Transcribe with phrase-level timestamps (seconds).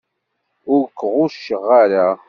[0.73, 2.07] Ur k-ɣucceɣ ara.